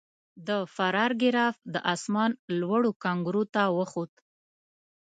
د 0.47 0.49
فرار 0.75 1.11
ګراف 1.21 1.55
د 1.73 1.75
اسمان 1.93 2.31
لوړو 2.59 2.91
کنګرو 3.03 3.43
ته 3.53 3.63
وخوت. 3.77 4.11